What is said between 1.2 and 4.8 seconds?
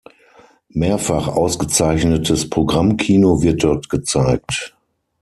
ausgezeichnetes Programmkino wird dort gezeigt.